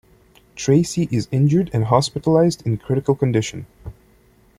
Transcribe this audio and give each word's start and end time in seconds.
Tracey 0.55 1.07
is 1.11 1.27
injured 1.31 1.69
and 1.73 1.83
hospitalized 1.83 2.65
in 2.65 2.77
critical 2.79 3.13
condition. 3.13 3.67